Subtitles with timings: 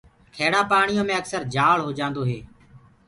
[0.35, 2.39] کيڙآ پآڻيو مي اڪسر جآݪ هوجآندو هي۔